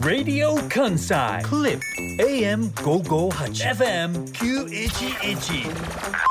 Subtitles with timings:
[0.00, 1.80] Radio Kansai Clip
[2.20, 5.74] AM 558 FM 911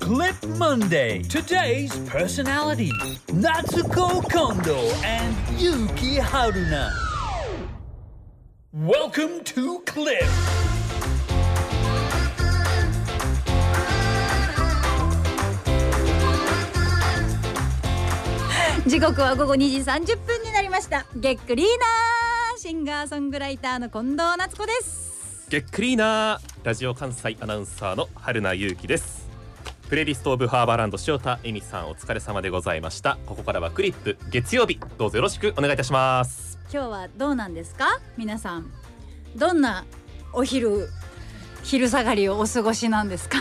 [0.01, 2.91] Clip Monday Today's personality
[3.27, 6.91] Natsuko Kondo and Yuki Haruna
[8.71, 10.29] Welcome to Clip
[18.88, 22.09] 時刻は午後2時30分になりましたゲックリーナー
[22.61, 25.46] シンガーソングライターの近藤夏子です。
[25.48, 29.30] ゲックリーナーラジオ関西アナウンサーの春名優希です。
[29.88, 33.16] プレイリストオブハーバーランド塩田恵美さんお疲れ様でございました。
[33.24, 34.78] ここからはクリップ月曜日。
[34.98, 36.59] どうぞよろしくお願いいたします。
[36.70, 37.98] 今日はどうなんですか？
[38.18, 38.70] 皆さん。
[39.37, 39.87] どんな
[40.34, 40.90] お昼
[41.62, 43.38] 昼下がりをお過ごしなんですか？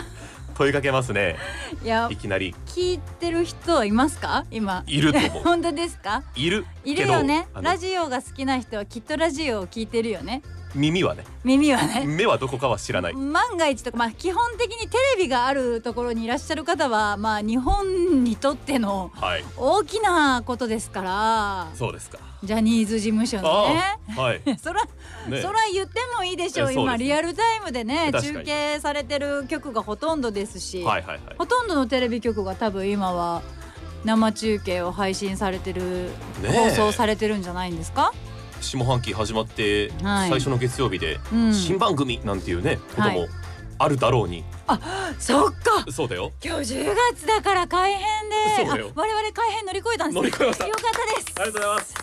[0.60, 1.36] 問いかけますね。
[1.82, 2.54] いやいきなり。
[2.66, 4.44] 聞いてる人はいますか？
[4.50, 4.84] 今。
[4.86, 5.30] いると思う。
[5.42, 6.22] 本当ですか？
[6.36, 7.48] いるいるよね。
[7.62, 10.42] ラジオが好きな人はきっとラジオを聞いてるよね
[10.74, 11.24] 耳はね。
[11.44, 12.04] 耳はね。
[12.06, 13.14] 目はどこかは知らない。
[13.14, 19.44] 万が一とか、まあ、基本的にテレビがあるところにいらっしゃる方は、まあ、日本にとってのはい。
[19.56, 21.68] 大きなことですから。
[21.74, 22.18] そうですか。
[22.42, 23.42] ジャニーズ事務所の
[23.74, 23.98] ね。
[24.16, 24.42] あはい。
[24.62, 24.84] そら、
[25.28, 25.42] ね。
[25.42, 31.20] そら言ってもいいでしょう今リアルタイムでね中継されてる曲がほとんどですし、はいはいはい。
[31.36, 33.42] ほとんどのテレビ局が多分今は
[34.04, 36.10] 生中継を配信されてる、ね
[36.44, 36.70] え。
[36.70, 38.14] 放送されてるんじゃないんですか、
[38.60, 40.30] 下半期始まってはい。
[40.30, 43.28] 最初の月曜日でうん、新番組なんていうねことはいも
[43.78, 44.44] あるだろうに。
[45.18, 45.90] そっか。
[45.90, 46.32] そうだよ。
[46.44, 48.64] 今日10月だから改編で。
[48.66, 48.90] そうだよ。
[48.94, 50.66] あ我々改編乗り越えたんです乗り越えました。
[50.66, 51.40] よかったです。
[51.40, 51.94] ありがとうございます。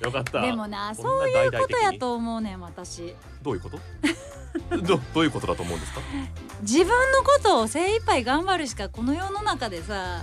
[0.00, 0.40] よかった。
[0.40, 3.14] でもなそういうことやと思うねん私。
[3.42, 3.78] どういうこと？
[4.82, 6.00] どどういうことだと思うんですか？
[6.62, 10.22] 自分のことを精一杯頑張るしかこの世の中でさ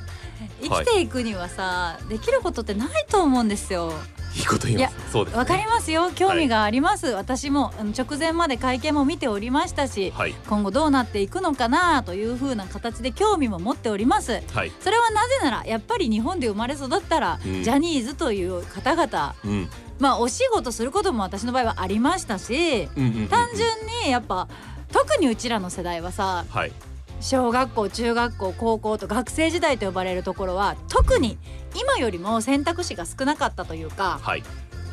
[0.63, 3.93] 生きていくにはさ、できることってないと思うんですよ
[4.35, 5.11] いいこと言います。
[5.11, 5.39] そうですね。
[5.39, 6.11] わかりますよ。
[6.15, 10.33] 興味があります、私もあの直前まで会見も見ておりましたしはい。
[10.47, 14.41] 今後どうなっていくのかなというふうな形で興味も持っております。
[14.53, 14.71] はい。
[14.79, 17.63] それはなぜならやっぱり日本で生まれ育ったら、うん。
[17.63, 19.69] ジャニーズという方々うん。
[19.99, 23.69] まあお仕事することも私の場合はありましたし単純
[24.03, 24.47] にやっぱ
[24.91, 26.71] 特にうちらの世代はさはい
[27.21, 31.37] 小学校中学校高校と学生時代と呼ばれるところは特に
[31.75, 34.43] 今よりも選択肢が少なかったというかはい。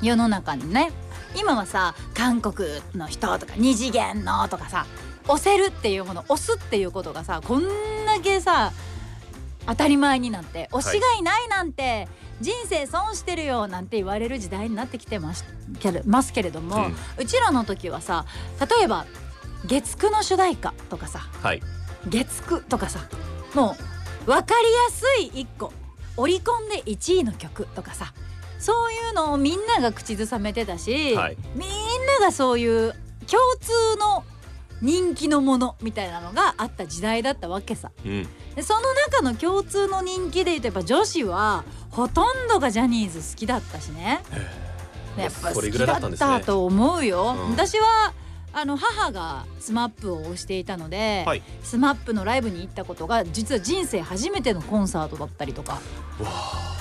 [0.01, 0.93] 世の中にね。
[1.37, 4.87] 今はさ韓国の人とか二次元のとかさ
[5.27, 7.63] 押せるっていうもの押すっていうことがさこん
[8.07, 8.73] だけさ
[9.67, 12.09] 当たり前になって推しがいないなんて、
[12.41, 15.45] 人生損してるよなんて言われる時代になってきてます
[15.79, 16.87] けれますけれども、
[17.19, 18.25] うちらの時はさ
[18.79, 19.05] 例えば
[19.67, 21.61] 月9の主題歌とかさはい
[22.07, 23.01] 月9とかさ
[23.55, 23.77] も
[24.27, 25.05] う分かりやす
[25.37, 25.73] い1個。
[26.17, 28.13] オリコンで1位の曲とかさ。
[28.59, 31.37] そういうのをみんなが口ずさめてたし、はい。
[31.55, 31.71] みん
[32.21, 32.93] ながそういう
[33.27, 34.25] 共通の
[34.83, 37.91] 人気のものみたいなのがあった時代だったわけさ。
[38.05, 38.29] うん。
[38.55, 38.81] でその
[39.11, 44.21] 中の共通の人気で言うとやっぱ女子はほとんどがジャニーズ好きだったしね。
[45.17, 48.13] でやっぱ好きだったと思うよ、うん私は
[48.61, 51.43] あの母が SMAP を推していたので、はい。
[51.63, 55.81] SMAP のライブに行ったことが実は人生初めてのコンサートだったりとか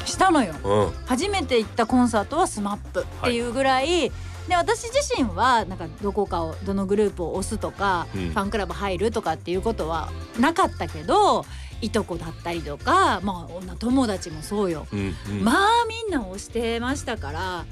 [0.05, 0.55] したのよ。
[0.63, 0.91] うん。
[1.05, 4.11] 初めて行ったコンサートは SMAP っていうぐらい、
[4.47, 8.29] で私自身はなんかどこかをどのグループを推すとか、うん。
[8.29, 11.45] ファンクラブ入るとかっていうことはなかったけど
[11.81, 15.43] いとこだったりとかまあ女友達もそうよ、うんうん。
[15.43, 17.65] まあみんな推してましたから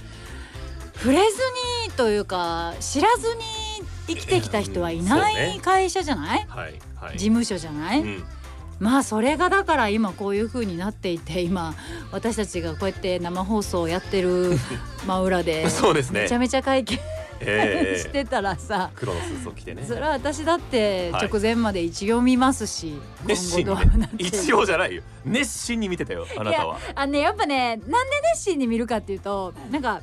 [0.98, 1.38] 触れず
[1.88, 3.65] にというか知らずに
[4.08, 7.18] 生きてきた人はいない会社じゃない、はいはい。
[7.18, 8.24] 事務所じゃない、うん。
[8.80, 11.74] まあそれがだから今こういう風になっていて今
[12.12, 14.58] 私たちがこうやって生放送をやってる
[15.08, 16.24] 真裏でそうですね。
[16.24, 17.00] めちゃめちゃ会見
[17.42, 19.84] ええ してたらさ黒のスーツを着てね。
[19.88, 21.28] それは私だってはい。
[21.28, 25.04] 直前まで一応見ますし、熱心今後どうな一応じゃないよ。
[25.26, 26.78] 熱心に見てたよあなたは。
[26.96, 27.92] あのねやっぱねなんで
[28.34, 30.02] 熱心に見るかっていうとなんか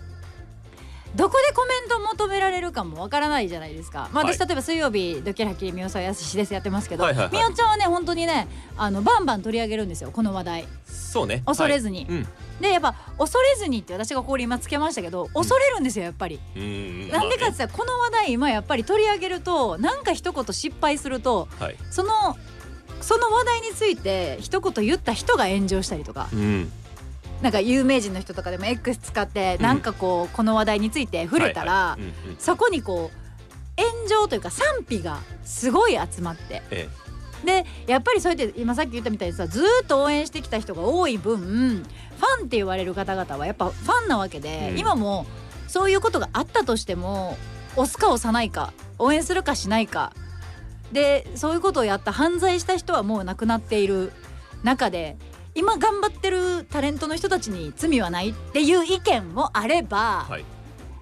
[1.14, 4.08] どこでコメントを求められるかもわからないじゃないですか。
[4.12, 4.34] まあ、はい。
[4.34, 7.34] 私、例えば水曜日ドッキリハッキリみおさんやすしですやってますけど、はいはいはい。
[7.34, 10.64] みおちゃんはね本当にねあのバンバン取り上げるんですよこの話題。
[10.86, 11.42] そうね。
[11.44, 12.04] 恐れずに。
[12.04, 12.06] はい。
[12.08, 12.28] うん。
[12.60, 16.40] でやっぱ恐れずにって私がここに今つけましたけど恐れるんですよやっぱり。
[16.56, 21.76] うんなんでかってま言ったらこの話題今やっぱり取り上げるとなんか一言失敗するとはい。
[21.90, 22.10] その
[23.00, 26.28] その話題について一言言った人が炎上したりとか。
[26.32, 26.72] うん
[27.42, 31.98] なんか有名人の人とかでも X 使ってなんかこうこの話題について触れたら、
[32.38, 33.22] そこにこう
[33.82, 36.62] 炎上というか賛否がすごい集まって。
[36.70, 36.88] え
[37.44, 44.78] でやっぱりそうやって今さっき言ったみたいにさずーっと応援してきた人が多い分ファンって言われる方々はやっぱファンなわけで、うん。
[44.78, 45.26] 今も
[45.66, 47.36] そういうことがあったとしても
[47.74, 50.12] 押すか押さないか応援するかしないか。
[50.92, 54.12] でそういうことをやった犯罪した人はもう亡くなっている
[54.62, 55.16] 中で
[55.54, 60.44] 今頑張ってるタレントの人たちに罪はないっていう意見もあれば、はい。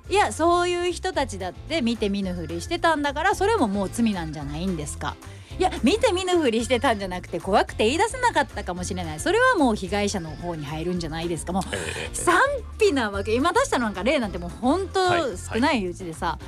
[0.08, 5.14] いやそういう人たちだって見て見ぬふりしてたんだからそれももう罪なんじゃないんですか。
[5.58, 9.20] いや見て見ぬふりしてたんじゃなくて怖くて言い出せなかったかもしれない。
[9.20, 11.52] それはもう被害者の方に入るんじゃないですか。
[11.52, 12.40] もうええ賛
[12.80, 13.34] 否なわけ。
[13.34, 15.86] 今出したのなんか例なんてもう本当はい少ない。
[15.86, 16.38] うちでさ、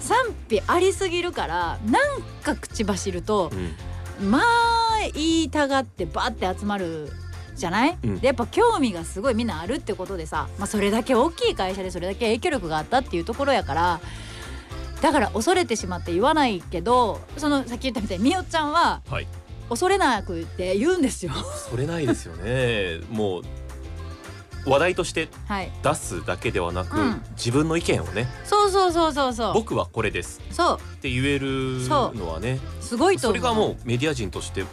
[0.00, 0.16] 賛
[0.48, 3.50] 否ありすぎるからなんか口走ると
[4.20, 4.30] うん。
[4.30, 4.42] まあ
[5.14, 7.10] 言いたがってバって集まる
[7.62, 8.18] じゃない、うん。
[8.18, 14.00] でやっぱ興味がすごいみんなあるってことでさ、まあ、それだけ大きい会社でそれだけ影響力があったっていうところやから
[15.00, 19.26] だから恐れてしまって言わないけどそのさっき言ったみたいにみおちゃんははい。
[19.68, 21.32] 恐れなくって言うんですよ。
[21.70, 23.00] それないですよね。
[23.10, 23.42] もう
[24.66, 27.22] 話題としてはい、出すだけではなく、うん。
[27.36, 28.26] 自分の意見をね。
[28.44, 29.54] そうそうそうそうそう。
[29.54, 30.42] 僕はこれです。
[30.50, 30.76] そう。
[30.76, 33.40] って言えるのはねすごいと思う。
[33.40, 34.64] それがもうメディア人として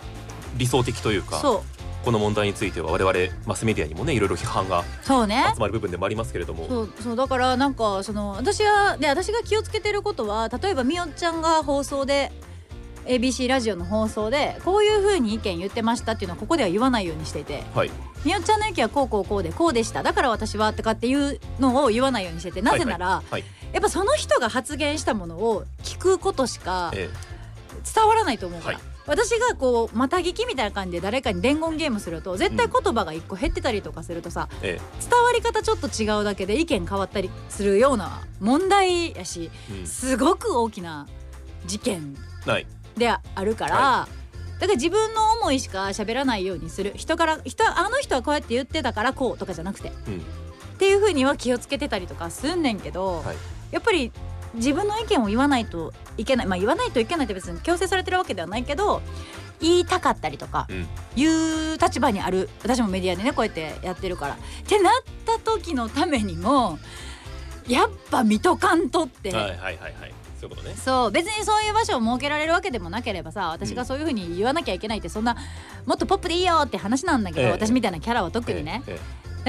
[0.57, 5.43] 理想的というかそうこの問題については我々マスメディアにもねいろいろ批判がそうね。
[5.53, 12.31] 集まる部分でもありますけれども、そうそうだからなんかその私はで私が気をつけてることは例えばみおちゃんが放送で
[13.05, 17.91] ABC ラジオの放送でこういう風に意見言ってましたっていうのはここでは言わないようにしていてはい。
[18.25, 23.43] みおちゃんの意見はこうこうこうでこうでしただから私はとかっていうのを言わないようにしててなぜなら、はい。
[23.71, 27.09] やっぱその人が発言したものを聞くことしかえ。
[27.95, 39.87] 伝わらないと思うから、はい私がこうまた聞きみたいな感じで誰かに伝言ゲームすると絶対言葉が一個減ってたりとかするとさ、え伝わり方ちょっと違うだけで意見変わったりするような問題やしえうん。
[39.87, 41.07] すごく大きな
[41.65, 42.15] 事件
[42.97, 44.07] であるから、は
[44.59, 46.93] だから自分の思いしか喋らないようにする。
[46.95, 50.17] 人から人あの人はこうやって言ってたからこうとかじゃなくて、うん。
[50.17, 50.19] っ
[50.77, 53.37] ていうふうには気をつけてたりとかすんねんけど、はい。
[53.71, 54.11] やっぱり
[54.55, 59.01] 自分の意見を言わないといけないまあ言わないといけないって別に強制されてるわけではないけど
[59.61, 60.87] 言いたかったりとかうん。
[61.15, 64.33] いう立場にある私もメディアでねこうやってやってるから。
[64.35, 64.93] ってなっ
[65.25, 66.79] た時のためにも
[67.67, 69.31] やっぱ見とかんとって。
[69.31, 70.13] はいはいはいはい。
[70.39, 70.75] そういうことね。
[70.75, 71.11] そう。
[71.11, 75.35] 別にそういう場所を設けられるわけでもなければさ私がそういうふうに言わなきゃいけないってそんな
[75.85, 77.51] もっとポップでいいよって話なんだけど、ええ。
[77.51, 78.97] 私みたいなキャラは特にね、え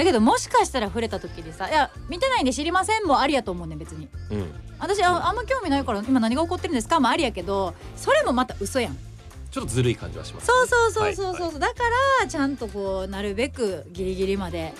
[0.01, 4.09] だけどもしかしたら触れた時にさ「いや見てないんで知りません」もありやと思うねん別に。
[4.31, 4.53] えうん。
[4.79, 8.97] 私ああんま興味ないから今何が起こってるんですかもありやけどそれもまた嘘やん。
[9.51, 11.59] ちょっとずるい感じはしますそうそうそうそうそう、はい。
[11.59, 11.73] だか
[12.21, 14.73] らちゃんとこうなるべくギリギリまで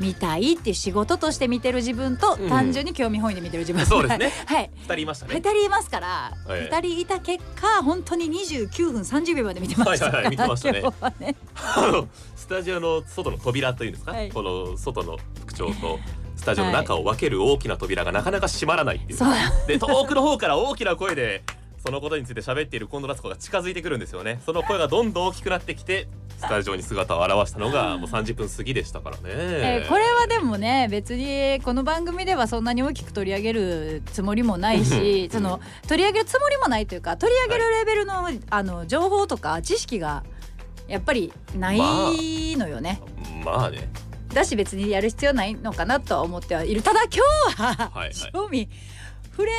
[0.00, 2.48] 見たいっていう仕事として見てる自分と、うん。
[2.48, 3.84] 単純に興味本位で見てる自分。
[3.86, 4.32] そうですね。
[4.46, 4.70] はい。
[4.78, 6.74] 二人いました2ね人いますから、ええ。
[6.74, 10.80] 2人いた結果本当に29分30秒まで見てましたはいはいはい見てましたね。
[10.80, 14.30] 今日はねあのスタジオの外の扉というんですか、はい。
[14.30, 15.98] この外の副長と
[16.36, 19.32] スタジオの中を分ける大きな扉がなかなか閉まらないっていう、そう
[19.68, 21.44] で遠くの方から大きな声で
[21.84, 24.40] そのことについて喋っている近藤夏子が近づいてくるんですよね。
[24.46, 26.06] その声がどんどん大きくなってきて
[26.38, 40.24] スタジオに姿を現したのがもう30分過ぎでしたからね、えーこれはでもね別にこの番組ではそんなに大きく取り上げるつもりもないしその取り上げるつもりもないというか取り上げるレベルの,、あの情報とか知識が
[40.88, 41.78] やっぱりない
[42.56, 43.00] のよね。
[43.44, 43.88] まあね。
[44.32, 46.82] だし別にやる必要ないのかなとは思ってはいる。
[46.82, 47.22] ただ今
[47.54, 48.14] 日は、はいはい。
[48.14, 48.68] 正味
[49.32, 49.52] 触れ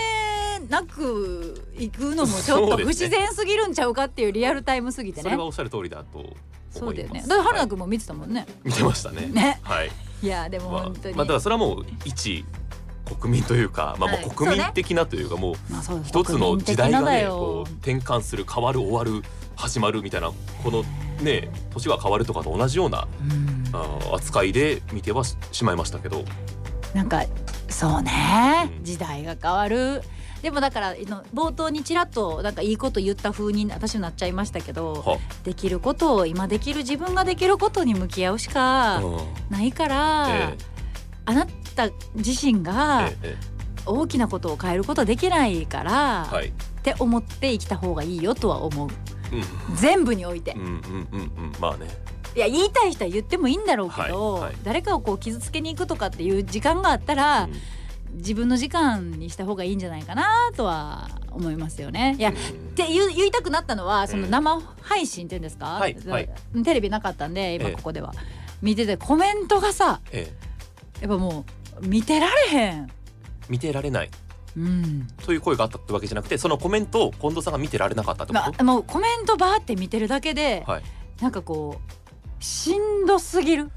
[0.70, 5.24] なく行くのもちょっと不自然すぎるんちゃうかっていうリアルタイムすぎてね。
[5.24, 6.38] それはおっしゃる通りだと思いま
[6.72, 6.80] す。
[6.80, 7.24] そうだよね。
[7.28, 9.28] だから春菜はいくんも見てたもんね、見てましたね。
[9.28, 9.60] ね。
[9.64, 9.92] はい。
[10.24, 12.46] いやでもまあ本当に、まあだからそれはもう一
[13.20, 14.26] 国民というか、まあ、もはい。
[14.26, 15.56] う国民的なというかもう
[16.06, 19.24] 一つの時代がねこう転換する変わる終わる
[19.56, 20.32] 始まるみたいな
[20.64, 20.84] この
[21.22, 23.64] ね年が変わるとかと同じようなうん。
[23.74, 26.24] あー扱いで見てはししまいましたけど。
[26.94, 27.24] なんか
[27.74, 28.84] そうね、うん。
[28.84, 30.02] 時代が変わる。
[30.42, 30.96] でもだから
[31.34, 39.18] 冒頭にちらっとなんかいいこと言った風に私になっちゃいましたけどは、できることを今できる自分ができることに向き合うしかうん。
[39.50, 40.58] ないから、え
[41.26, 43.36] あなた自身えがええ。
[43.86, 46.52] 大きなことを変えることできないから、えはい、っ
[46.84, 48.90] て思って生きた方がいいよとは思う。
[49.32, 49.76] うん。
[49.76, 50.52] 全部において。
[50.52, 51.54] うんうんうんうん。
[51.60, 51.88] まあね
[52.36, 54.56] いや言いたい人は言ってもいいんだろうけど、はいはい。
[54.64, 57.54] 誰誰かをこう傷つけに行くとかっていう時間があったら、うん。
[58.18, 62.16] 自分の時間にした方がいいんじゃないかなとは思いますよね。
[62.20, 62.36] いや、うん。
[62.36, 62.40] っ
[62.76, 66.30] て言う言いたくなったのはそのうん生配信っていうんですか、はいはい。
[66.64, 67.76] テレビなかったんで今ええ。
[67.76, 68.14] ここでは、
[68.62, 70.32] 見ててコメントがさえ
[71.00, 71.02] え。
[71.02, 71.46] やっぱも
[71.82, 72.90] う見てられへん。
[73.50, 74.10] 見てられない。
[74.56, 80.84] うん、という声があったってわけじゃなくてそのコメントを近藤さんが見てられなかったってこと、まあ、もうコメントバーって見てるだけで、はい。
[81.22, 82.03] なんかこう
[82.44, 83.72] しんどすぎる。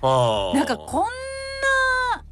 [0.00, 2.24] なんかこんな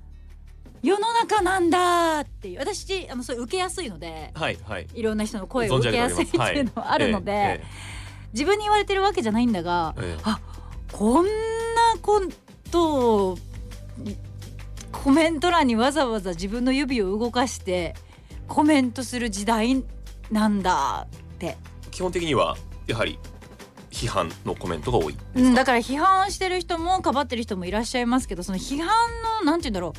[0.82, 2.60] 世の中なんだっていう。
[2.60, 4.86] 私あのそれ受けやすいのではいはい。
[4.94, 7.64] いろんな人の声を受けやすすいっていうのはあるので、え
[8.32, 10.04] 自分に言われてるわけじゃないんだがええ。
[10.06, 10.40] えええあ
[10.92, 11.30] こんな
[12.00, 12.22] こ
[12.70, 13.38] とを
[14.92, 17.94] コメント欄にわざわざ自分の指を動かして
[18.48, 19.84] コメントする時代
[20.30, 21.56] なんだって、
[21.90, 22.56] 基本的には
[22.86, 23.18] やはり
[23.90, 25.16] 批判のコメントが多い。
[25.34, 28.88] うん、だから批判してる人もかばってる人もいらっしゃいますけどその批判
[29.40, 29.92] のなんて言うんだろう。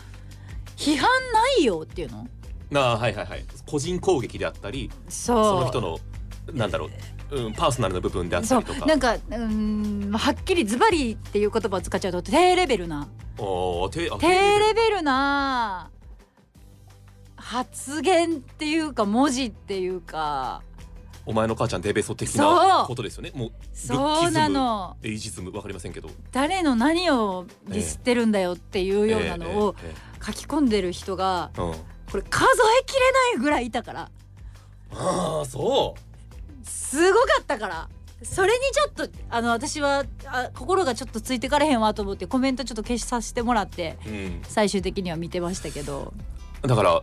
[0.78, 1.10] 批判
[1.58, 2.28] 内容っていうの？
[2.70, 3.46] なあはいはいはい。
[3.66, 6.00] 個人攻撃であったりその人の
[6.54, 6.90] なんだろ
[7.32, 8.86] う、うん、パーソナルな部分であったりとか。
[8.86, 13.08] なんかうんはっきりズバリっていう言葉を使っちゃうと低レベルな。
[13.38, 15.90] 低レベルな
[17.36, 20.62] 発言っていうか文字っていうか
[21.26, 23.32] お前の母ちゃんデベソ的なことですよね。
[23.34, 24.98] もうそうなの。
[25.04, 26.10] エイジズムわかりませんけど。
[26.32, 29.76] 誰の何をディスってるんだよっていうようなのを
[30.26, 31.74] 書き込んでる人がこ
[32.16, 32.46] れ数
[32.82, 34.12] えきれないぐらいいたから。
[34.94, 35.96] ああそ
[36.64, 37.90] すごかったから。
[38.24, 46.14] それにちょっとあの私はあ心がちょっとついてかれへんわと思ってコメントちょっと消しさせてもらってう、うん、最終的には見てましたけど。
[46.62, 47.02] だから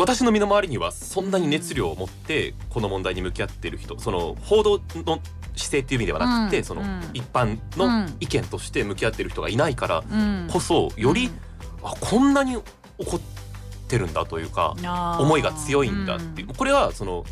[0.00, 5.20] 私の身の回りにはそんなに熱量を持ってこの問題に向き合っている人その報道の
[5.56, 6.88] 姿勢っていう意味ではなくて、そのうん。
[6.88, 10.48] うん一般の意見として向き合っている人がいないからうん。
[10.50, 11.28] こそより、
[11.82, 13.20] あこんなに怒っ
[13.88, 14.74] てるんだというか
[15.20, 17.24] 思いが強いんだっていう、これはその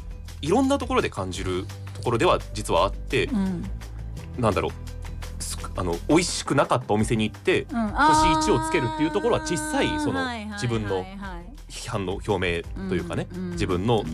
[0.42, 3.38] いろんなところで感じるところでは実はあって、うん。
[3.38, 3.64] うん
[4.38, 7.88] なんだろうすあの美味しくなかったお店に行ってうん。
[7.88, 11.04] 星1をつけるっていうところは小さいその自分の
[11.68, 14.04] 批判の表明というかね、うん自分の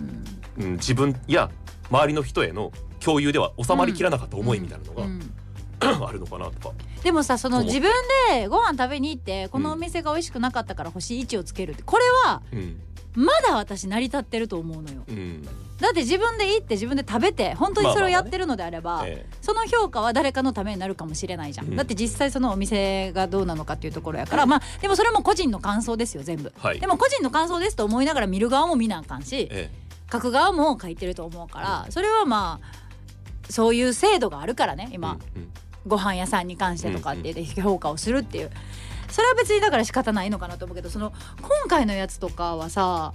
[0.59, 1.51] うんうん、自分や
[1.91, 5.35] 周りの人への共有では収まりきらなかった思いみたいなのが、うん
[6.07, 6.75] あるのかなとか。
[7.03, 7.93] でもさその自分
[8.31, 12.81] でご飯食べに行ってこのお店が美味しくなかったから星1をつけるってこれはうん
[13.15, 15.05] まだ私成り立ってると思うのよ。
[15.09, 15.43] うん。
[15.81, 21.77] だって自分で行って自分で食べて本当にそれをやってるのであれば、えその評価は誰かのためになるかもしれないじゃん、うん。
[21.77, 26.53] だって実際そのお店がどうなのかっていうところやからまあでもそれも個人の感想ですよ全部。
[26.57, 26.81] えはい。
[26.81, 29.71] でも個人の感想ですと思いながら見る側も見なあかんしえ
[30.13, 35.51] 書く側も書いてると思うからそれはまあそういう制度があるからねえ今、うんうん。
[35.87, 38.51] ご飯屋さんに関してとかって言って評価をするっていう
[39.15, 43.13] それは別にだから仕方ないのかなと思うけどその今回のやつとかはさ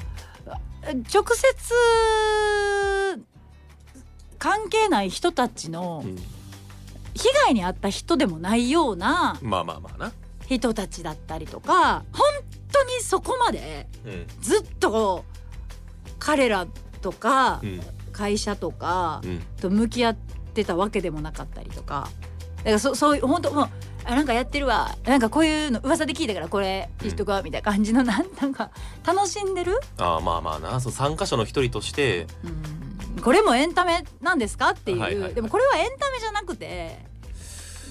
[1.14, 3.22] 直接
[4.38, 6.16] 関係ない人たちのうん。
[7.16, 10.14] 被害に遭った人でもないようなまあまあまあな。
[10.48, 12.26] 人たちだったりとか本
[12.72, 14.28] 当にそこまでうん。
[14.40, 15.26] ずっと
[16.18, 16.66] 彼ら
[17.02, 17.82] とかうん。
[18.14, 19.42] 会社とかうん。
[19.60, 20.16] と向き合っ
[20.54, 22.08] てたわけでもなかったりとか。
[22.60, 23.70] だからそそういう本当もう
[24.12, 24.96] あなんかやってるわ。
[25.06, 28.72] なんかこういうの噂で聞いたからこれ言っとくわみたいな感じのなん なんか
[29.06, 30.80] 楽しんでる、ああまあまあな。
[30.82, 32.28] そう参加者の一人として
[33.16, 34.70] うん、これもエンタメなんですか？
[34.72, 35.34] っていう、はいはいはい。
[35.34, 37.00] でもこれはエンタメじゃなくて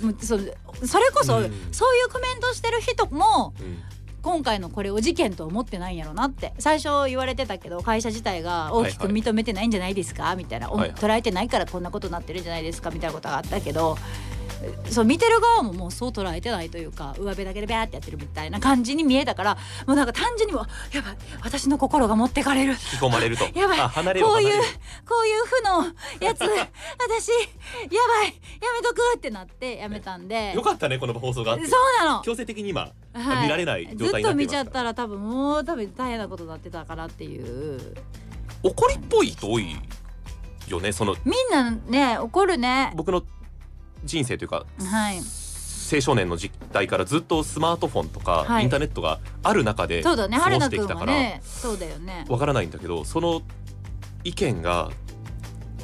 [0.03, 0.39] もうそ
[0.87, 1.69] それこそ、うん。
[1.73, 3.83] そういうコメントしてる人もうん。
[4.21, 6.53] 今回のこれを事件と思ってないんやろなって。
[6.59, 10.35] 最初言われてたけど会社自体が大きく認めてないんじゃないですか？
[10.35, 10.99] みたいな、おはいはい。
[10.99, 12.91] 捉えてないからこんなことになってるんじゃないですか？
[12.91, 13.97] みたいなことがあったけど
[14.91, 19.55] そう見てる側ももうそう捉えてないというか上辺だけでビャーってやってるみたいな感じに見えたから
[19.87, 22.73] もうなんか単純にもうやばい私の心が持ってかれる。
[22.73, 23.45] 引き込まれると。
[23.59, 24.63] やばいこういう
[25.09, 25.85] こういう負の
[26.21, 30.53] やつ 私やばいやめとくってなってやめたんで。
[30.55, 31.67] よかったねこの放送があって。
[31.67, 32.23] そうなの。
[32.23, 33.43] 強制的に今はい。
[33.45, 37.95] 見られない状態になってずっと見ちゃったら多分もう多分大変なことになってたからっていう。
[38.63, 39.77] 怒りっぽい人多い
[40.69, 41.15] よねその。
[41.25, 42.93] みんなね怒るね。
[42.97, 43.23] 僕の
[44.05, 45.19] 人生というかはい。
[45.91, 48.65] 青少年の時代からずっとスマートフォンとか、はい。
[48.65, 52.27] インターネットがある中で過ごしてきたからはねそうだよね。
[52.29, 53.43] わからないんだけどその
[54.25, 54.91] 意見が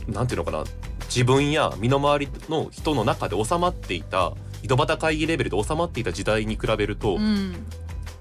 [0.06, 0.64] なんていうのかな
[1.06, 7.54] 自分や身の回りの人の中で収まっていた井戸端会議レベルで収まっていた時代に比べると、うん。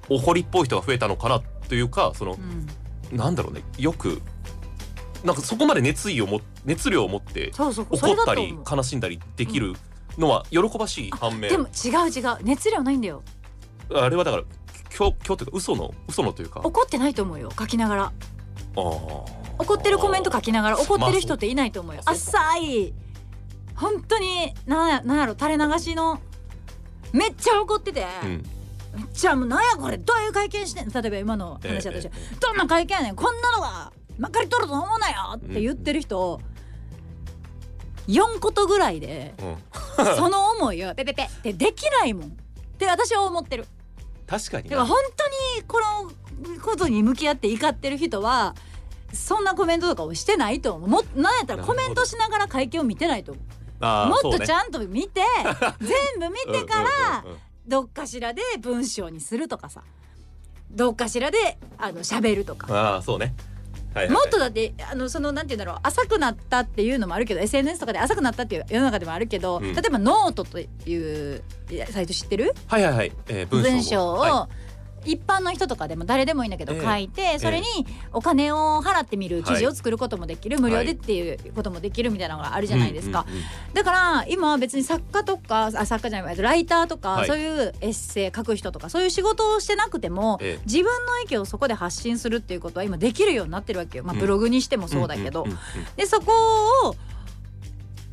[0.10, 2.36] 怒りっぽい人が増えたのかなというかそのう、
[3.16, 3.18] ん。
[3.18, 4.22] なんだろうねよく
[5.24, 9.74] なんかそこまで熱意をも熱量を持ってそうそうそれ怒ったり悲しんだりできる
[10.18, 12.38] のは喜ばしい反面、でも違う違う。
[12.44, 13.24] 熱量ないんだよ。
[13.94, 14.44] あれはだから
[14.96, 16.60] 今日今日というか嘘の嘘のというか。
[16.64, 17.52] 怒ってないと思うよ。
[17.58, 18.04] 書きながら。
[18.04, 18.84] あー。
[19.60, 22.02] 怒ってるコメント書きながら怒ってる人っていないと思うよ。
[22.06, 22.94] まあ浅い。
[23.76, 26.20] 本当にななんやろ垂れ流しの
[27.12, 28.44] めっちゃ怒ってて、うん。
[28.96, 32.36] めっちゃもうなんやこれどういう会見してん例えば今の話だとして、ええ。
[32.40, 33.16] どんな会見やねん？
[33.16, 36.40] こんなのがまかり取ると思うなよって言ってる人、
[38.08, 39.58] 4ことぐらいでうん。
[40.18, 42.28] その思いをペペペってできないもん。
[42.28, 42.32] っ
[42.78, 43.66] て私は思ってる。
[44.28, 44.78] 確かにな。
[44.78, 45.28] だから本当
[45.58, 45.80] にこ
[46.50, 48.56] のことに向き合って怒ってる人は
[49.14, 50.90] そんなコメントとかをしてないと思う。
[50.90, 54.10] もなんやったらコメントしながら会見を見てないと思う。
[54.10, 55.22] もっとちゃんと見て
[55.82, 57.26] 全部見てから
[57.68, 59.84] どっかしらで文章にするとかさ。
[60.72, 62.68] どっかしらであの喋るとか。
[62.74, 63.36] ああそうね
[63.94, 64.16] はいはい。
[64.16, 69.74] はいもっとだってあのそのなんて言うんだろう浅くなったっていうのもあるけど SNS とかで浅くなったっていう世の中でもあるけど、うん。
[69.74, 71.44] 例えばノートという
[71.92, 72.54] サイト知ってる？
[72.68, 74.50] はいはいはい、えー、文章を、は
[75.06, 76.82] 一般の人とかでも誰でもいいんだけどええ。
[76.82, 77.68] 書いて、それに
[78.12, 83.26] お金を払ってみる記事はいを作ることもできる、無料でっていうこともできるみたいなのがあるい、じゃないですか、
[83.74, 87.28] だから今は別に作家とかあ作家じゃないライターとか、はい。
[87.28, 90.64] そういうエッセイ書く人とかそういう仕事をしてなくても、ええ。
[90.66, 94.20] 自分の意見をそこで発信するっていうことは今できるようになってるわけよ、まあ、うん。
[94.20, 95.46] ブログにしてもそうだけど、
[95.96, 96.32] でそこ
[96.88, 96.96] を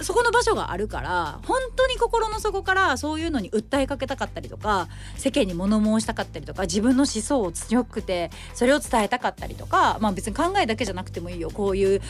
[0.03, 11.51] そこの場所があるから本当に心の底からそういうのに訴えかけたかったりとか世間に物申したかったりとか自分の思想を強くてそれを伝えたかったりとかまあ別に考えだけじゃなくてもいいよ。
[11.51, 12.01] こういう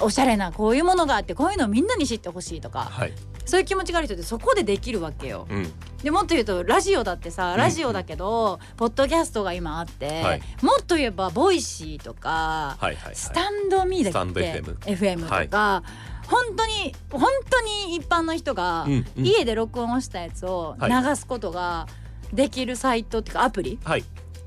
[0.00, 3.12] おしゃれなこういうものがあってこういうのをみんなに知ってほしいとかはい、
[3.44, 5.46] そういう気持ちがある人ってそこでできるわけよ。
[5.50, 5.72] うん、
[6.02, 7.58] でもっと言うとラジオだってさうん。
[7.58, 10.42] ラジオだけど、ポッドキャストが今あって、はい。
[10.62, 13.14] もっと言えば Voicy とか、はいはいはい。
[13.14, 14.12] スタンドミーだっけ？
[14.12, 15.82] スタンド FM FM とか、
[16.28, 21.04] 本当に本当に一般の人が家で録音をしたやつをはい。
[21.04, 21.86] 流すことが
[22.32, 24.04] できるサイトっていうかアプリはい。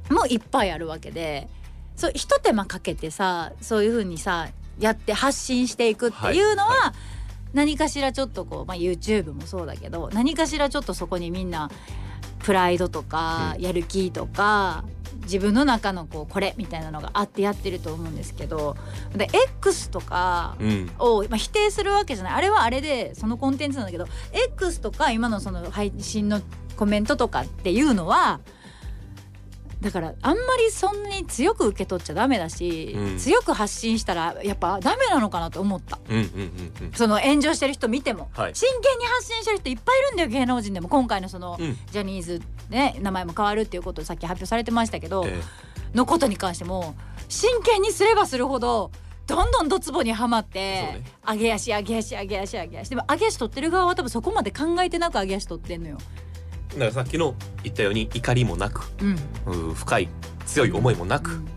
[0.10, 1.50] もいっぱいあるわけで
[1.96, 4.48] そうひと手間かけてさそういう風にさ
[4.80, 6.94] やって発信していくっていうのは、はい。
[7.54, 11.72] 何かしらちょっとこう、まあ、YouTube もそうだけど何かしらちょっとそこにみんな
[12.40, 13.64] プライドとかうん。
[13.64, 14.84] やる気とか、
[15.28, 18.76] 自分の中のこうこれみたいなのがあってやってると思うんですけど
[19.16, 19.30] で
[19.60, 20.92] X とかうん。
[21.00, 22.34] を、まあ、否定するわけじゃない。
[22.34, 26.42] あれはあれでそのコンテンツなんだけど X とか今のその配信の
[26.76, 28.40] コメントとかっていうのは
[29.82, 33.18] だからあんまりそんなに強く受け取っちゃダメだし、うん。
[33.18, 36.00] 強く発信したらやっぱダメなのかなと思った。
[36.10, 36.92] うんうんうんうん。
[36.94, 38.56] その炎上してる人見ても、はい。
[38.56, 40.90] 真剣に発信してる人いっぱいいるんだよ芸能人でも。
[40.90, 41.78] 今回のその、うん。
[41.92, 45.42] ジャニーズね名前も変わるっていうことをさっき発表されてましたけど、え
[45.94, 46.96] のことに関しても
[47.30, 48.92] 真剣にすればするほど
[49.28, 51.04] どんどんドツボにはまってね。
[51.28, 52.90] 上げ足上げ足上げ足上げ足。
[52.90, 55.98] でも上げ足取ってる側は多分そこまで考えてなく上げ足取ってんのよ。
[56.78, 60.10] えだからさっきの言ったように怒りもなくうん、うん深い
[60.46, 61.48] 強い思いもなくうん。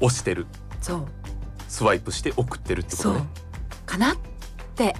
[0.00, 0.46] 押してる。
[0.80, 1.06] そう。
[1.68, 3.26] スワイプして送ってるってことね。
[3.84, 4.16] かなっ
[4.74, 4.94] て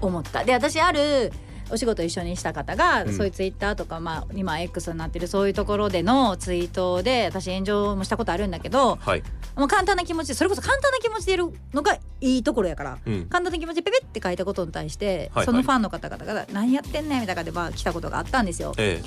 [0.00, 0.44] 思った。
[0.44, 1.32] で私ある
[1.70, 9.22] お仕事一緒にした方が、うんそういうツイッターとか、まあ、今 X になってるそういうところでのツイートで私炎上もしたことあるんだけどはい
[9.56, 18.72] もう簡単な気持ちでそれこそ簡単な気持ちでいるのがいいところやからうん簡単な気持ちでペペって書いたことに対して、はいそのファンの方々が「何やってんねん」みたいな感じでまあ来たことがあったんですよ。
[18.78, 19.02] え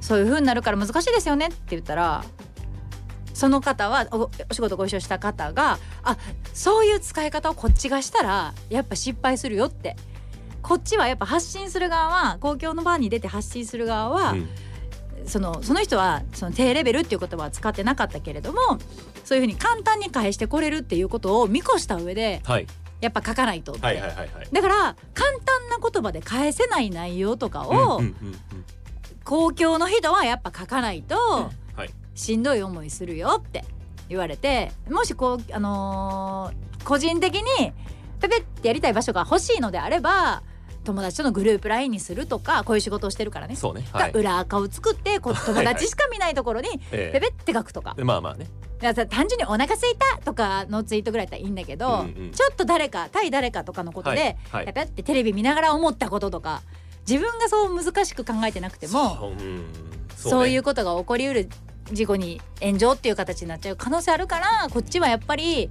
[0.00, 2.24] そういう風になるから難しいですよねって言ったら
[3.34, 6.16] その方はおお仕事ご一緒した方が「あ
[6.52, 9.96] そういう使い方をこっちがしたらやっぱ失敗するよ」って。
[10.70, 14.42] こっちはやっぱ発信する側は公共の場に出て発信する側は、えう
[15.24, 15.28] ん。
[15.28, 18.60] そのその人はその低レベルっていう言葉は使ってなかったけれども
[19.24, 22.68] そういうふうに簡単に返してこれるっていうことを見越した上ではい。
[23.00, 24.28] やっぱ書かないとって、はいはいはいはい。
[24.52, 24.74] だから
[25.12, 28.36] 簡単な言葉で返せない内容とかを、うんうんうんうん。
[29.24, 31.90] 公共の人はやっぱ書かないとはい。
[32.14, 33.64] しんどい思いするよって
[34.08, 37.72] 言われてもしこうあのー個人的に
[38.20, 40.42] ペペってやりたい場所が欲しいのであれば
[40.90, 43.86] 友達とのグループ LINE にするとかこういう仕事をしてるからね、そうね。
[43.92, 44.10] はい。
[44.12, 47.94] 裏垢を作ってこう友達しか見ないところにえペペって書くとか。
[47.98, 48.46] えまあまあね。
[48.80, 52.30] だから単純にお腹空いたとかのツイートぐらいだったらいいんだけど、うんうん。
[52.32, 54.36] ちょっと誰か対誰かとかのことで、はい。
[54.50, 54.66] はい。
[54.66, 56.62] ペペってテレビ見ながら思ったこととか
[57.08, 59.32] 自分がそう難しく考えてなくても
[60.16, 60.50] そう,、ね。
[60.52, 61.48] いうことが起こりうる
[61.92, 65.70] 事故に炎上っていう形になっちゃう可能性あるからこっちはやっぱり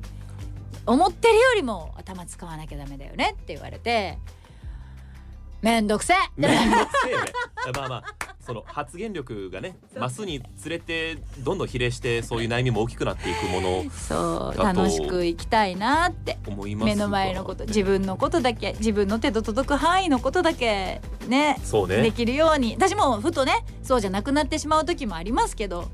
[0.85, 4.17] 思ってるよりも頭使わなきゃダメだよねって言われて
[5.61, 6.17] めんどくせえ。
[6.37, 7.31] めんどくせえよね。
[7.75, 8.03] まあまあ
[8.39, 16.37] その発言力がね増すにつれてどんどん比例してそういう悩みも大きくなっていくものそう楽しく生きたいなって。
[16.47, 22.01] 思いますが目の前のこと自分のことだけ自分の手と届く範囲のことだけねそうね。
[22.01, 22.75] できるように。
[22.75, 25.89] 私もふとねそうじゃなくなってしまう時もありますけど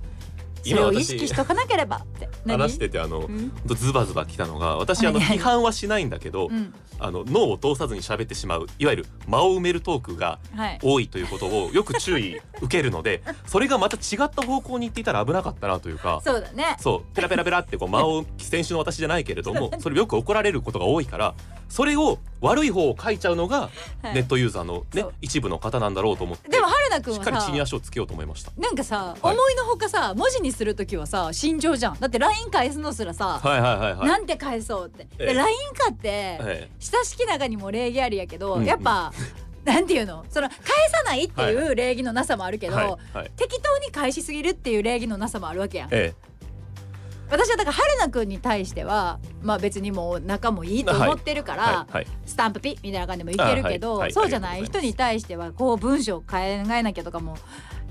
[0.70, 1.98] それを意識しとかなければ。
[1.98, 2.60] っ て何？
[2.62, 5.38] 話しててあのほうんズバズバ来たのが私あのはいはい。
[5.38, 6.74] 批判はしないんだけどうん。
[6.98, 10.80] あの脳を通さずに喋ってしまういわゆる間を埋めるトークがはい。
[10.82, 16.78] 多いということをよく注意受けるので それがまた違った方向に行っていたら危なかったなというかそうだね。
[16.80, 21.34] そうペラペラペラってこう間を先週の私じゃないけれどもそれよく怒られることが多いから
[21.70, 23.70] それを悪い方を書いちゃうのが
[24.02, 24.14] はい。
[24.14, 25.14] ネットユーザーのねそう。
[25.22, 28.52] 一部の方なんだろうと思ってでも春菜くんしっかり地に足をつけようと思いました。
[28.58, 29.34] なんかさ、はい。
[29.36, 32.00] 思いのほかさ文字にする時はさ慎重じゃん。
[32.00, 34.08] だって LINE 返すのすらさ、はいはいはいはい。
[34.08, 35.26] なんて返そうって、ええ。
[35.28, 36.10] で LINE かって、
[36.42, 38.66] え親しき中にも礼儀ありやけど、うんうん。
[38.66, 39.12] やっぱ
[39.66, 40.24] なんていうの？
[40.30, 40.58] その返
[40.92, 43.32] さないっていう礼儀のなさもあるけど、はいはい。
[43.36, 45.90] 適当に返しすぎるっていう礼儀のなさもあるわけやん。
[45.92, 46.14] え
[47.30, 52.08] 私はだから春菜くんに対してはまあ別にもう仲もいいと思ってるから、えはいはい。
[52.26, 54.14] スタンプピッみたいな感じでもいけるけど、あはいはい。
[54.14, 57.38] そうじゃないありがとうございます人に対してはこう文章を考えなきゃとかも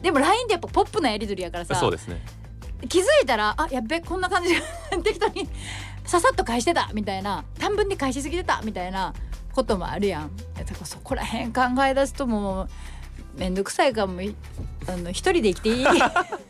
[0.02, 2.20] でも LINE ってやっぱポップなやり取りやからさそうですね。
[2.88, 4.60] 気づいたらあやっべこんな感じで
[5.02, 5.48] 適当に
[6.04, 9.14] ささっと返してたみたいな短文で返しすぎてたみたいな
[9.54, 10.30] こともあるやん。
[10.54, 12.68] だからそこら辺考え出すともう
[13.36, 14.34] めんどくさいからもうい
[14.86, 15.84] あの一人で生きていい？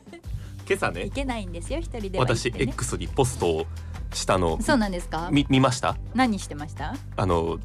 [0.66, 1.04] 今朝ね。
[1.04, 3.66] いけないんですよ一人では私 X にポストを
[4.12, 4.60] したの。
[4.62, 5.28] そうなんですか？
[5.32, 5.96] み見ました？
[6.14, 6.94] 何してました？
[7.16, 7.58] あの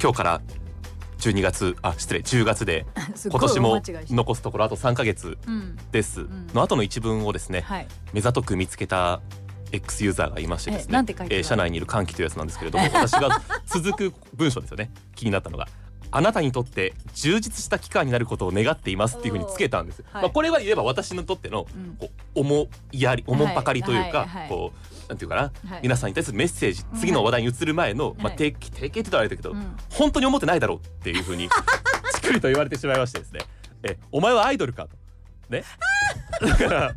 [0.00, 0.40] 今日から
[1.18, 5.76] 12月あ失礼10月で す今年も残すところあと3ヶ月うん。
[5.92, 6.22] です。
[6.22, 6.46] ん。
[6.54, 7.86] の後の一文をですねはい。
[8.12, 9.20] 目ざとく見つけた
[9.70, 10.86] X ユーザーがいましてですね。
[10.90, 11.36] えなんて書いてある？
[11.36, 14.90] えー社内にいる歓喜というやつなんですけれども 私が続く文章ですよね。
[15.14, 15.68] 気になったのが
[16.12, 20.22] あなたにとって充実した期間になることを願っていますっていうふうにつけたんです、はい。
[20.22, 21.96] まあこれは言えば私にとってのうん。
[21.96, 24.72] こう思いやり思んぱかりというか、こ
[25.06, 25.80] うなんていうかな、はい。
[25.82, 28.36] 皆さんに対するメッセージ次の話題に移る前の、まあはい。
[28.36, 29.76] 定期定期って言ったらあれだけど、うん。
[29.90, 31.48] 本当に思ってないだろうっていうふうに
[32.14, 33.40] ちくりと言われてしまいましてですね。
[33.82, 34.96] えお前はアイドルかと。
[35.48, 35.64] ね。
[36.40, 36.94] だから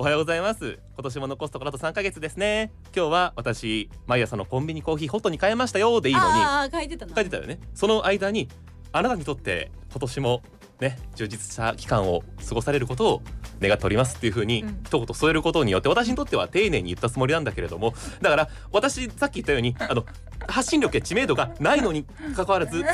[0.00, 0.78] おはようございます。
[0.94, 2.72] 今年も残すところあと3ヶ月ですね。
[2.96, 6.26] 今日は私毎朝のコンビニコーヒーホットに変えましたよでいいのに。
[6.26, 7.60] ああ書いてたの書いてたよね。
[7.74, 8.48] その間に
[8.92, 10.42] あなたにとって今年も
[10.80, 13.22] ね充実した期間を過ごされることを
[13.60, 14.80] 願っておりますっていう風にうん。
[14.86, 17.92] 一言添えることによって私にとっては丁寧に言ったつもりなんだけれども。
[18.22, 20.06] だから私さっき言ったようにあの
[20.48, 22.90] 発信力や知名度がないのに関わらずその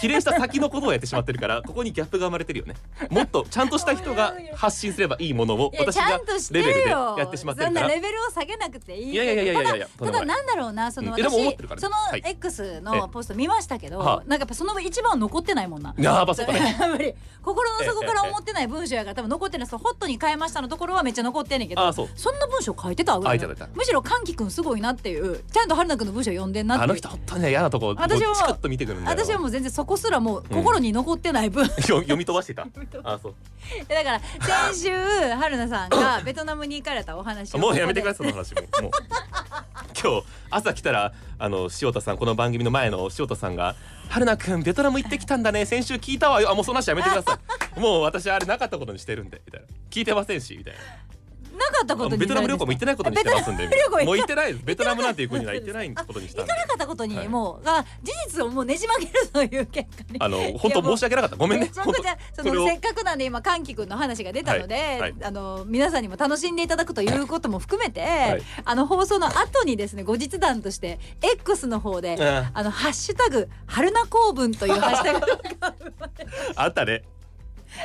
[0.00, 2.74] 比例した先のことをやってしまってるからここにギャップが生まれてるよね。
[3.10, 6.18] もっとちゃんとした人が発信すればいいものを私が
[6.50, 7.88] レベルでよやってしまってるから。
[7.88, 11.56] レベルを下げなくていいいやいやいやいやいやただなんだろうなその私、うんね。
[11.78, 12.22] そのはい。
[12.24, 14.16] X のポスト見ましたけど、はあ。
[14.18, 15.94] なんかやっぱその一番は残ってないもんな。
[15.98, 17.16] やばそうだね。
[17.42, 19.66] 心の底から思ってない文章やから多分残ってない。
[19.66, 22.08] そのホットに変えましたのところはめっちゃ残ってんねんけどああそう。
[22.14, 23.18] そんな文章書いてた？
[23.18, 25.42] むしろ歓喜くんすごいなっていう。
[25.52, 27.50] ちゃんと春菜くんの文章読んでんなっての人本当にね。
[27.50, 32.66] 嫌なとこ私はチクッと見てくるんだよ私はもう全然そこすらもう心に残ってない分、 読読み飛ばしてた。
[33.04, 33.34] あそう。
[33.88, 34.20] だから
[34.70, 38.62] 先週春菜さんが ベトナムに行かれたお話をもうやめてくだささいその話も。
[38.82, 38.90] もう。
[40.02, 43.76] 今日朝来たらあの塩田さんこの番組の前の塩田さんが
[44.08, 45.66] 「春菜くんベトナム行ってきたんだね。
[45.66, 46.50] 先週聞いたわよ。
[46.50, 47.38] あもうその話やめてくださ
[47.76, 47.78] い。
[47.80, 49.66] もう私あれなかったことにしてるんで」みたいな。
[49.90, 50.80] 聞いてませんしみたいな
[51.52, 53.68] なかったことにベトナム旅行も行ってないことにしてますんで。
[54.04, 60.16] もう行ってないベトナムなんていう国には行ってないことにした行かなかったことにはいもう、が事実をもうねじ曲げるという結果に。
[60.18, 61.36] あの本当申し訳なかった。
[61.36, 61.66] ごめんね。
[61.66, 65.00] めちゃくちゃそのせっかくなんで今歓喜くんの話が出たので、はい。
[65.00, 65.14] はい。
[65.22, 68.04] あの皆さんにも楽しんでいただくということも含めて、い。
[68.64, 75.26] あの放送の後にですね後日談として X の方で、うんあのハッシュタグ春菜公文というハッシュタグ
[75.60, 75.74] が
[76.56, 77.02] あったね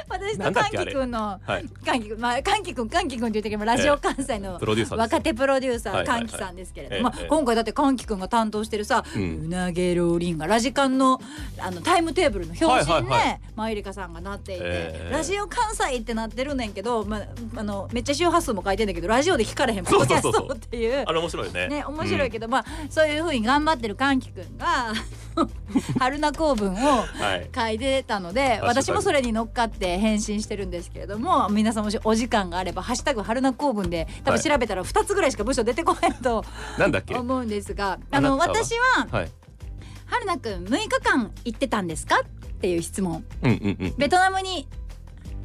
[0.09, 1.65] 私と歓喜くんのはい。
[1.85, 4.59] 歓喜くんまあ歓喜くん歓喜くんって言ってけどラジオ関西の
[4.97, 11.19] 若手プロデューサー歓喜さんですけれども、今回だって歓喜くんが担当してるさ「ううんなげろりん」がラジカンの
[11.59, 21.03] あのタイムテーブルの表紙にねマユリカさんがなっていて、ええラジオ関西ってなってるねんけど、まあ、あのめっちゃ周波数も書いてんだけどラジオで聞かれへんポッドキャストっていう。
[21.05, 21.67] あれ面白いよね。
[21.67, 24.93] ね、面白いけど、まあそういうふうに頑張ってる歓喜くんが
[25.99, 27.49] 春菜公文をはい。
[27.55, 36.43] 書いてたのでハッシュタグ私もそれに乗っかって返信してるんですけれども皆さんもしお時間があれば「ハッシュタグ春菜公文」で多分調べたら2つぐらいしか文章出てこないと
[36.77, 37.15] なんだっけ？
[37.15, 39.29] 思うんですがあの私ははい
[40.07, 43.23] 「春菜くん6日間行ってたんですか?」っていう質問。
[43.43, 44.67] うんうんうんベトナムに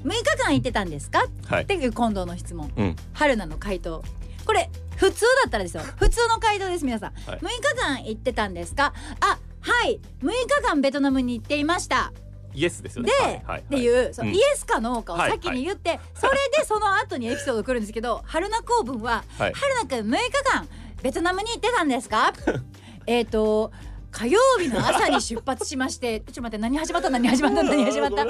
[0.05, 1.63] 6日間行ってたんですかはい。
[1.65, 2.73] っていう今度の質問。
[2.77, 2.97] うん。
[3.13, 4.03] 春菜の回答。
[4.47, 5.83] これ普通だったらですよ。
[5.97, 7.39] 普通の回答です皆さん、はい。
[7.41, 8.95] 6日間行ってたんですか？
[9.21, 9.39] あ
[9.71, 10.01] はい。
[10.23, 12.13] 6日間ベトナムに行っていました。
[12.53, 13.11] イエスですよね。
[13.21, 19.53] で、はいはいっていう、そううんイエスかノーかを先に言って、それでその後にエピソード来るんですけど 春菜公文ははい。
[19.53, 20.69] 春菜くん6日間
[21.03, 22.33] ベトナムに行ってたんですか？
[23.07, 23.71] えっと
[24.13, 27.11] 火曜日の朝に出発しまして ちょっと待って何始まった？
[27.11, 27.63] 何始まった？
[27.63, 28.27] 何始まった？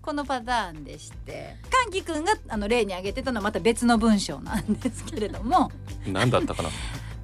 [0.00, 1.56] このパターンでして。
[1.70, 5.70] 歓喜くんがあの例に挙げてたのはまた別の文章なんですけれども。
[6.06, 6.70] 何だったかな？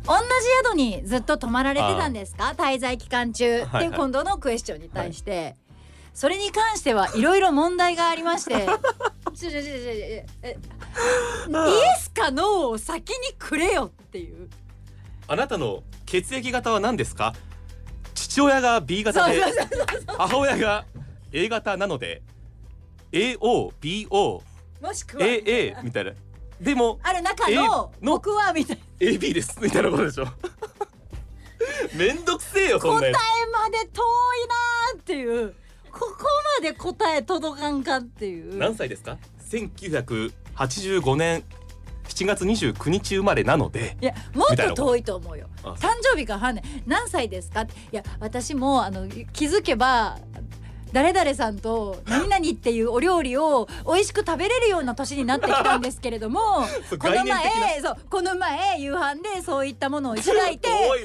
[0.06, 0.22] 同じ
[0.64, 2.54] 宿にずっと泊まられてたんですか？
[2.56, 3.58] 滞在期間中。
[3.58, 3.86] ってはい。
[3.86, 5.56] いう今度のクエスチョンに対して、
[6.12, 8.66] それに関してはいろいろ問題がありまして。
[9.34, 10.58] ちょちょちょちょええ
[11.48, 14.48] イエスかノーを先にくれよっていう。
[15.26, 17.34] あなたの血液型は何ですか？
[18.14, 19.40] 父父親が B 型で
[20.06, 20.84] 母親が
[21.32, 22.22] A 型なので
[23.12, 24.40] AOBO
[24.82, 25.24] もしくは。
[25.24, 26.12] AA みたいな
[26.60, 28.82] でもある中のの僕はみたいな。
[29.00, 29.58] AB です。
[29.60, 30.26] みたいなことでしょ。
[31.94, 33.16] めんどくせえよそんな答えや
[33.52, 35.54] まで遠いなーっていう。
[35.90, 36.26] ここ
[36.60, 38.56] まで答え届かんかっていつう。
[38.56, 39.16] 何歳ですか
[39.48, 41.44] ？1985年
[42.08, 43.96] 7月29日生まれなので。
[44.00, 45.48] いやもっと遠いと思うよ。
[45.62, 47.74] あ誕生日がはんねん何歳ですかって。
[47.74, 50.18] いや私もあの気づけば
[50.94, 56.40] 誰々さんと何々っていうお料理を美味しく食べれるような年になってきたんですけれども
[57.00, 60.68] この前そうこの前夕飯でそういったものをいただいて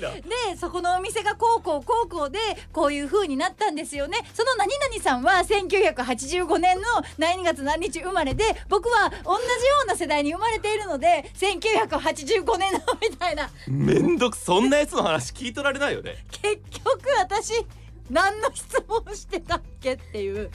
[0.54, 2.38] でそこのお店がこうこうこうこうで
[2.72, 4.20] こういう風になったんですよね。
[4.36, 6.84] その何々さんは1985年の
[7.18, 9.38] 何月何日生まれで僕は同じよ
[9.86, 13.50] うな世代に生まれているので1985年のみたいな。
[13.68, 16.24] めんどくそんなやつの話聞いとられないよね。
[16.30, 17.66] 結局私
[18.10, 20.50] 何の質問してたっけっていう。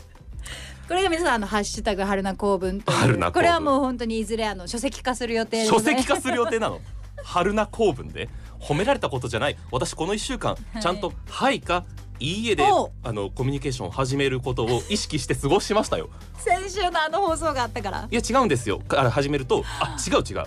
[0.86, 3.32] これが皆さんあのハッシュタグ春菜公文という。
[3.32, 6.80] これはもう本当にいずれあの書籍化する予定でご書籍化する予定なの？
[7.24, 8.28] 春菜公文で？
[8.60, 9.56] 褒められたことじゃない？
[9.70, 10.80] 私この1週間い。
[10.80, 11.84] ちゃんと「はい」か
[12.20, 12.90] 「いいえ」でおう。
[13.02, 16.10] あのコミュニケーションを始めることを意識して過ごしましたよ。
[16.36, 18.08] 先週のあの放送があったから。
[18.10, 18.80] いや違うんですよ。
[18.80, 20.46] から始めるとあ 違う違う。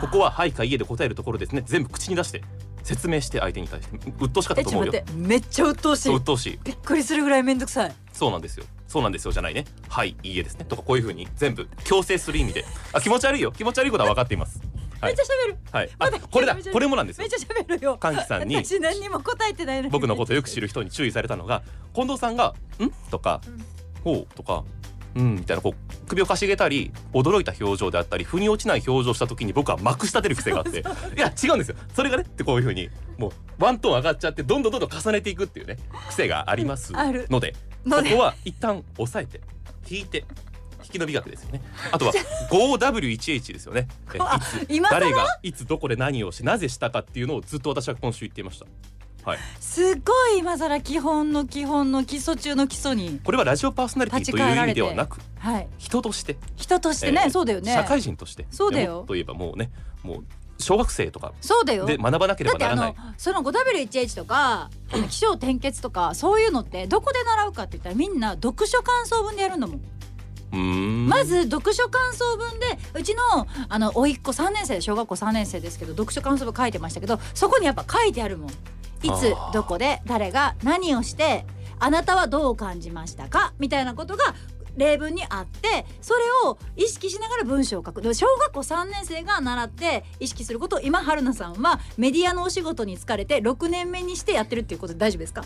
[0.00, 1.62] ここは「はい」か「いいえ」で答えるところですね。
[1.66, 2.42] 全部口に出して
[2.82, 5.28] 説明して相手に対して鬱陶しかったえちょっとと思うよ待って。
[5.28, 6.14] めっちゃ鬱陶しい。
[6.14, 6.58] 鬱陶しい。
[6.64, 7.94] びっくりするぐらいめんどくさい。
[8.12, 8.64] そうなんですよ。
[8.88, 9.32] そうなんですよ。
[9.32, 9.64] じゃないね。
[9.88, 10.64] はいいいえですね。
[10.64, 12.64] とかこういう風に全部強制する意味で。
[12.92, 13.52] あ気持ち悪いよ。
[13.52, 14.60] 気持ち悪いことは分かっています。
[15.00, 15.12] はい。
[15.12, 15.56] めっちゃ喋る。
[15.72, 15.90] はい。
[15.98, 16.56] あこれだ。
[16.72, 17.22] これもなんですよ。
[17.22, 17.96] めっちゃ喋るよ。
[17.98, 21.62] 歓喜さんに私何にも答えてない僕のことをよく知る人に注意されたのが
[21.94, 23.40] 近藤さんが「ん?」とか
[24.04, 24.64] 「ほう」とか
[25.14, 30.80] 「うん」みたいなこう首をかしげたり驚いた表情であったり腑に落ちない表情した時に僕はまくし立てる癖があって
[31.16, 31.76] いや違うんですよ。
[31.94, 39.40] それがねってこういう風にもうワントーン上がっちゃってどんどんどんどん重ねていくっていうね癖がありますのでここは一旦押さえて
[39.88, 40.24] 引いて
[40.84, 41.62] 引き伸び学ですよね。
[41.90, 42.12] あとは
[42.50, 48.66] 5W1H ですよねえいあつ誰がいつどこで何をしなぜしたかっていうのをずっと私は今週言っていました
[49.24, 49.38] はい。
[49.60, 55.68] すっごい今更基本の基本の基礎中の基礎にこれはラジオパーソナリティという意味ではなくはい。
[55.78, 57.72] 人として、人としてね、えーそうだよね。
[57.72, 58.46] 社会人として。
[58.50, 59.04] そうだよ。
[59.06, 59.70] と言えばもうね
[60.02, 60.24] もう
[60.58, 61.86] 小学生とかそうだよ。
[61.86, 62.94] で学ばなければならない。
[62.94, 64.70] のその 5W1H とか
[65.10, 69.60] 気象転結とかそういうのってどこで習うかって言ったらみんな読書感想文でやるん。
[69.60, 69.80] だもん。
[70.52, 78.50] まず読書感想文でうちのあの甥っ子3年生で小学校3年生ですけど読書感想文書いてましたけどそこにやっぱ書いてあるもん
[79.02, 81.44] いつどこで誰が何をして
[81.78, 83.52] あなたはどう感じましたか？
[83.58, 84.34] みたいなことが
[84.76, 88.00] 例文にあってそれを意識しながら文章を書く。
[88.00, 95.44] で小学校3年生が習って意識することを今春菜さんはメディアのお仕事に疲れて6年目にしてやってるっていうことで大丈夫ですか？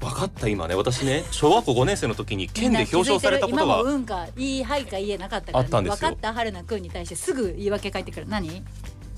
[0.00, 0.74] 分かった今ね。
[0.74, 6.08] 私ね小学校5年生の時に県で表彰されたこと今もがうんかいいはいかいいえなかったから、あったんですよ。
[6.10, 8.26] 分かった春菜くんに対してすぐ言い訳返ってくる。
[8.28, 8.62] 何？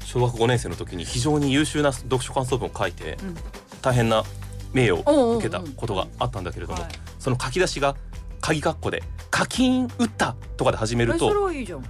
[0.05, 3.35] 小学5年生の時に非常に優秀な読書感想文を書いてうん
[3.83, 4.25] 大変な
[4.73, 6.93] 名誉を受けたことがあったんだけれどもはい。
[7.19, 7.95] その書き出しが
[8.41, 11.31] 鍵括弧で「課金打った」とかで始めると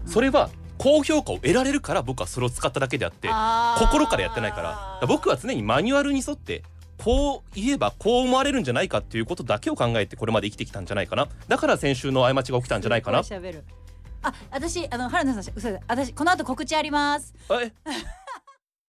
[0.07, 3.29] それは高評価を得られるから僕はそれを使っただけであって
[3.79, 4.63] 心からやってないか
[5.01, 5.07] ら。
[5.07, 6.65] 僕は常にマニュアルに沿って
[6.99, 11.29] こう言えばこう思われるんじゃないかっていうことだけを考えてこれまで生きてきたんじゃないかな。
[11.49, 13.23] だから先週の過ちが起きたんじゃないかな。
[14.25, 17.35] あ私あの春菜さん嘘だ私この後告知あります。
[17.49, 17.73] あえ？